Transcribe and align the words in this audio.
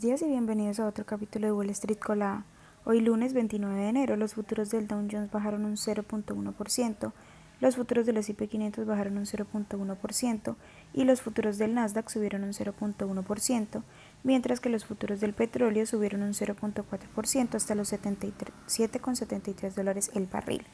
Días 0.00 0.22
y 0.22 0.28
bienvenidos 0.28 0.80
a 0.80 0.86
otro 0.86 1.04
capítulo 1.04 1.46
de 1.46 1.52
Wall 1.52 1.68
Street 1.68 1.98
Colada. 1.98 2.46
Hoy 2.86 3.00
lunes 3.00 3.34
29 3.34 3.78
de 3.78 3.88
enero 3.90 4.16
los 4.16 4.32
futuros 4.32 4.70
del 4.70 4.88
Dow 4.88 5.06
Jones 5.10 5.30
bajaron 5.30 5.66
un 5.66 5.76
0.1%, 5.76 7.12
los 7.60 7.76
futuros 7.76 8.06
del 8.06 8.16
S&P 8.16 8.48
500 8.48 8.86
bajaron 8.86 9.18
un 9.18 9.26
0.1% 9.26 10.56
y 10.94 11.04
los 11.04 11.20
futuros 11.20 11.58
del 11.58 11.74
Nasdaq 11.74 12.08
subieron 12.08 12.44
un 12.44 12.54
0.1%, 12.54 13.82
mientras 14.24 14.60
que 14.60 14.70
los 14.70 14.86
futuros 14.86 15.20
del 15.20 15.34
petróleo 15.34 15.84
subieron 15.84 16.22
un 16.22 16.32
0.4% 16.32 17.54
hasta 17.54 17.74
los 17.74 17.92
77,73 17.92 19.74
dólares 19.74 20.10
el 20.14 20.24
barril. 20.24 20.64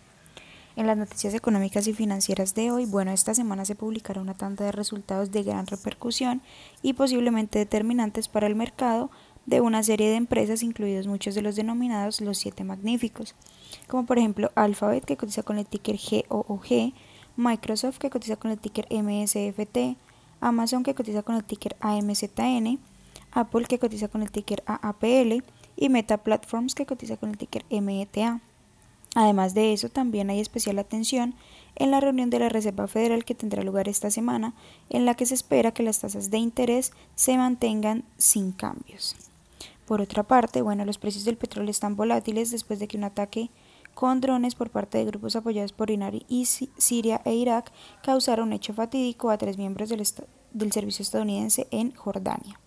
En 0.77 0.87
las 0.87 0.99
noticias 0.99 1.33
económicas 1.33 1.87
y 1.87 1.95
financieras 1.95 2.55
de 2.55 2.71
hoy, 2.71 2.85
bueno, 2.85 3.11
esta 3.11 3.35
semana 3.35 3.65
se 3.65 3.75
publicará 3.75 4.21
una 4.21 4.35
tanda 4.35 4.67
de 4.67 4.73
resultados 4.73 5.31
de 5.31 5.43
gran 5.43 5.67
repercusión 5.67 6.43
y 6.83 6.93
posiblemente 6.93 7.59
determinantes 7.59 8.29
para 8.29 8.47
el 8.47 8.55
mercado 8.55 9.11
de 9.47 9.63
una 9.63 9.83
serie 9.83 10.11
de 10.11 10.17
empresas, 10.17 10.63
incluidos 10.63 11.07
muchos 11.07 11.35
de 11.35 11.41
los 11.41 11.57
denominados 11.57 12.21
los 12.21 12.37
siete 12.37 12.63
magníficos, 12.63 13.35
como 13.89 14.05
por 14.05 14.19
ejemplo 14.19 14.53
Alphabet, 14.55 15.07
que 15.07 15.17
cotiza 15.17 15.43
con 15.43 15.57
el 15.57 15.65
ticker 15.65 15.97
GOOG, 15.97 16.93
Microsoft, 17.37 17.97
que 17.97 18.11
cotiza 18.11 18.37
con 18.37 18.51
el 18.51 18.59
ticker 18.59 18.87
MSFT, 18.91 19.97
Amazon, 20.41 20.83
que 20.83 20.95
cotiza 20.95 21.23
con 21.23 21.37
el 21.37 21.45
ticker 21.45 21.75
AMZN, 21.81 22.79
Apple, 23.33 23.65
que 23.65 23.79
cotiza 23.79 24.09
con 24.09 24.21
el 24.21 24.31
ticker 24.31 24.63
AAPL, 24.67 25.43
y 25.75 25.89
Meta 25.89 26.19
Platforms, 26.19 26.75
que 26.75 26.85
cotiza 26.85 27.17
con 27.17 27.31
el 27.31 27.39
ticker 27.39 27.65
META. 27.71 28.43
Además 29.17 29.55
de 29.55 29.73
eso, 29.73 29.89
también 29.89 30.29
hay 30.29 30.41
especial 30.41 30.79
atención 30.79 31.35
en 31.75 31.91
la 31.91 32.01
reunión 32.01 32.29
de 32.29 32.39
la 32.39 32.51
Reserva 32.51 32.87
Federal 32.87 33.25
que 33.25 33.35
tendrá 33.35 33.63
lugar 33.63 33.89
esta 33.89 34.11
semana, 34.11 34.53
en 34.91 35.07
la 35.07 35.15
que 35.15 35.25
se 35.25 35.33
espera 35.33 35.73
que 35.73 35.83
las 35.83 36.01
tasas 36.01 36.31
de 36.31 36.37
interés 36.37 36.93
se 37.15 37.39
mantengan 37.39 38.05
sin 38.19 38.53
cambios. 38.53 39.17
Por 39.87 40.03
otra 40.03 40.23
parte, 40.23 40.61
bueno, 40.61 40.85
los 40.85 40.99
precios 40.99 41.25
del 41.25 41.39
petróleo 41.39 41.71
están 41.71 41.97
volátiles 41.97 42.51
después 42.51 42.79
de 42.79 42.89
que 42.89 42.99
un 42.99 43.05
ataque 43.05 43.49
con 43.95 44.21
drones 44.21 44.55
por 44.55 44.69
parte 44.69 44.99
de 44.99 45.07
grupos 45.07 45.35
apoyados 45.35 45.73
por 45.73 45.89
Iran 45.89 46.21
y 46.29 46.45
Siria 46.45 47.23
e 47.25 47.33
Irak 47.33 47.73
causara 48.03 48.43
un 48.43 48.53
hecho 48.53 48.75
fatídico 48.75 49.31
a 49.31 49.39
tres 49.39 49.57
miembros 49.57 49.89
del, 49.89 50.07
del 50.53 50.73
servicio 50.73 51.03
estadounidense 51.03 51.69
en 51.71 51.95
Jordania. 51.95 52.61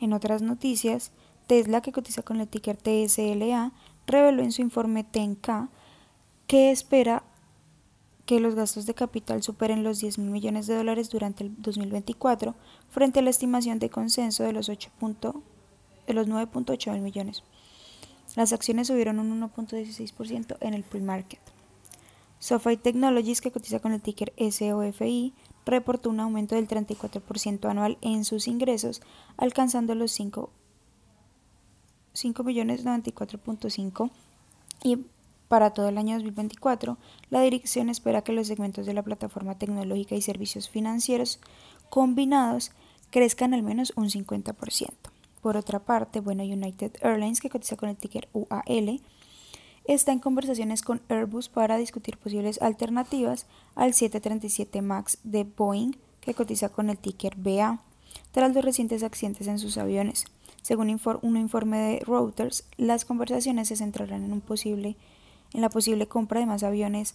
En 0.00 0.12
otras 0.12 0.42
noticias, 0.42 1.12
Tesla, 1.46 1.80
que 1.80 1.92
cotiza 1.92 2.22
con 2.22 2.40
el 2.40 2.48
ticker 2.48 2.76
TSLA, 2.76 3.72
reveló 4.06 4.42
en 4.42 4.52
su 4.52 4.62
informe 4.62 5.04
TENCA 5.04 5.68
que 6.46 6.70
espera 6.70 7.24
que 8.24 8.40
los 8.40 8.54
gastos 8.54 8.86
de 8.86 8.94
capital 8.94 9.42
superen 9.42 9.84
los 9.84 10.00
10 10.00 10.18
mil 10.18 10.30
millones 10.30 10.66
de 10.66 10.74
dólares 10.74 11.10
durante 11.10 11.44
el 11.44 11.54
2024 11.62 12.54
frente 12.90 13.20
a 13.20 13.22
la 13.22 13.30
estimación 13.30 13.78
de 13.78 13.88
consenso 13.88 14.42
de 14.42 14.52
los, 14.52 14.68
8 14.68 14.90
de 16.06 16.14
los 16.14 16.26
9.8 16.26 16.92
mil 16.92 17.02
millones. 17.02 17.44
Las 18.34 18.52
acciones 18.52 18.88
subieron 18.88 19.18
un 19.18 19.40
1.16% 19.40 20.56
en 20.60 20.74
el 20.74 20.82
pre-market. 20.82 21.40
SoFi 22.38 22.76
Technologies, 22.76 23.40
que 23.40 23.50
cotiza 23.50 23.78
con 23.78 23.92
el 23.92 24.02
ticker 24.02 24.32
SOFI, 24.36 25.32
reportó 25.64 26.10
un 26.10 26.20
aumento 26.20 26.54
del 26.54 26.68
34% 26.68 27.68
anual 27.70 27.96
en 28.02 28.24
sus 28.24 28.46
ingresos, 28.46 29.00
alcanzando 29.36 29.94
los 29.94 30.12
5 30.12 30.50
5.094.5 32.16 34.10
y 34.82 34.98
para 35.48 35.70
todo 35.70 35.88
el 35.88 35.98
año 35.98 36.14
2024, 36.14 36.98
la 37.30 37.40
dirección 37.40 37.88
espera 37.88 38.22
que 38.22 38.32
los 38.32 38.48
segmentos 38.48 38.84
de 38.84 38.94
la 38.94 39.02
plataforma 39.02 39.56
tecnológica 39.56 40.16
y 40.16 40.22
servicios 40.22 40.68
financieros 40.68 41.38
combinados 41.88 42.72
crezcan 43.10 43.54
al 43.54 43.62
menos 43.62 43.92
un 43.96 44.10
50%. 44.10 44.90
Por 45.40 45.56
otra 45.56 45.78
parte, 45.78 46.20
bueno, 46.20 46.42
United 46.42 46.96
Airlines, 47.02 47.40
que 47.40 47.50
cotiza 47.50 47.76
con 47.76 47.88
el 47.88 47.96
ticker 47.96 48.28
UAL, 48.32 49.00
está 49.84 50.10
en 50.10 50.18
conversaciones 50.18 50.82
con 50.82 51.00
Airbus 51.08 51.48
para 51.48 51.76
discutir 51.76 52.16
posibles 52.16 52.60
alternativas 52.60 53.46
al 53.76 53.94
737 53.94 54.82
MAX 54.82 55.18
de 55.22 55.44
Boeing, 55.44 55.92
que 56.20 56.34
cotiza 56.34 56.70
con 56.70 56.90
el 56.90 56.98
ticker 56.98 57.36
BA, 57.36 57.80
tras 58.32 58.52
los 58.52 58.64
recientes 58.64 59.04
accidentes 59.04 59.46
en 59.46 59.60
sus 59.60 59.78
aviones. 59.78 60.26
Según 60.66 60.98
un 61.22 61.36
informe 61.36 61.78
de 61.78 62.02
Reuters, 62.04 62.64
las 62.76 63.04
conversaciones 63.04 63.68
se 63.68 63.76
centrarán 63.76 64.24
en, 64.24 64.32
un 64.32 64.40
posible, 64.40 64.96
en 65.54 65.60
la 65.60 65.68
posible 65.68 66.08
compra 66.08 66.40
de 66.40 66.46
más 66.46 66.64
aviones 66.64 67.14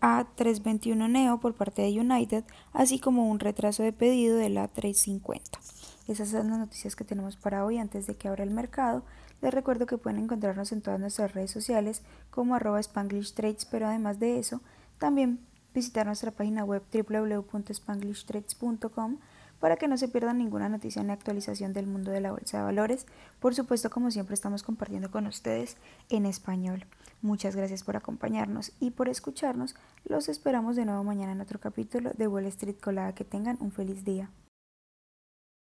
A321 0.00 1.10
Neo 1.10 1.40
por 1.40 1.54
parte 1.54 1.82
de 1.82 1.98
United, 1.98 2.44
así 2.72 3.00
como 3.00 3.28
un 3.28 3.40
retraso 3.40 3.82
de 3.82 3.92
pedido 3.92 4.36
de 4.36 4.50
la 4.50 4.68
350. 4.68 5.58
Esas 6.06 6.28
son 6.28 6.50
las 6.50 6.60
noticias 6.60 6.94
que 6.94 7.02
tenemos 7.02 7.36
para 7.36 7.64
hoy 7.64 7.78
antes 7.78 8.06
de 8.06 8.14
que 8.14 8.28
abra 8.28 8.44
el 8.44 8.52
mercado. 8.52 9.02
Les 9.42 9.52
recuerdo 9.52 9.86
que 9.86 9.98
pueden 9.98 10.22
encontrarnos 10.22 10.70
en 10.70 10.82
todas 10.82 11.00
nuestras 11.00 11.34
redes 11.34 11.50
sociales 11.50 12.02
como 12.30 12.54
arroba 12.54 12.78
Spanglish 12.78 13.34
Trades, 13.34 13.64
pero 13.64 13.88
además 13.88 14.20
de 14.20 14.38
eso, 14.38 14.60
también 14.98 15.40
visitar 15.74 16.06
nuestra 16.06 16.30
página 16.30 16.62
web 16.62 16.84
www.spanglishtrades.com 16.92 19.18
para 19.60 19.76
que 19.76 19.86
no 19.86 19.96
se 19.96 20.08
pierdan 20.08 20.38
ninguna 20.38 20.68
noticia 20.68 21.02
ni 21.02 21.12
actualización 21.12 21.72
del 21.72 21.86
mundo 21.86 22.10
de 22.10 22.20
la 22.20 22.32
bolsa 22.32 22.58
de 22.58 22.64
valores. 22.64 23.06
Por 23.38 23.54
supuesto, 23.54 23.90
como 23.90 24.10
siempre, 24.10 24.34
estamos 24.34 24.62
compartiendo 24.62 25.10
con 25.10 25.26
ustedes 25.26 25.76
en 26.08 26.26
español. 26.26 26.86
Muchas 27.22 27.54
gracias 27.54 27.84
por 27.84 27.96
acompañarnos 27.96 28.72
y 28.80 28.90
por 28.90 29.08
escucharnos. 29.08 29.76
Los 30.04 30.28
esperamos 30.28 30.76
de 30.76 30.86
nuevo 30.86 31.04
mañana 31.04 31.32
en 31.32 31.40
otro 31.40 31.60
capítulo 31.60 32.10
de 32.16 32.26
Wall 32.26 32.46
Street 32.46 32.76
Colada. 32.80 33.14
Que 33.14 33.24
tengan 33.24 33.58
un 33.60 33.70
feliz 33.70 34.04
día. 34.04 34.30